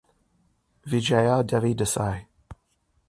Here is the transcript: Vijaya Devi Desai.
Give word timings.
Vijaya 0.89 1.37
Devi 1.43 1.75
Desai. 1.75 2.19